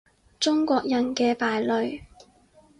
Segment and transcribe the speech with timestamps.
[0.39, 2.01] 中國人嘅敗類